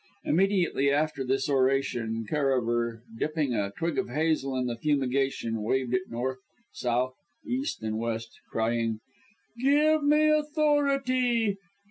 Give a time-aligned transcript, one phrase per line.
[0.23, 6.09] Immediately after this oration Karaver, dipping a twig of hazel in the fumigation, waved it
[6.09, 6.39] north,
[6.71, 7.13] south,
[7.45, 8.99] east and west crying
[9.61, 11.59] "Give me authority!